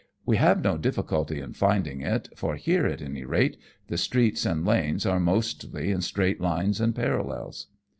We 0.25 0.37
have 0.37 0.63
no 0.63 0.79
difficulty 0.79 1.39
in 1.39 1.53
finding 1.53 2.01
it, 2.01 2.27
for 2.35 2.55
here, 2.55 2.87
at 2.87 3.03
any 3.03 3.23
rate, 3.23 3.55
the 3.85 3.99
streets 3.99 4.47
and 4.47 4.65
lanes 4.65 5.05
are 5.05 5.19
mostly 5.19 5.91
in 5.91 6.01
straight 6.01 6.41
lines 6.41 6.81
and 6.81 6.95
parallels. 6.95 7.67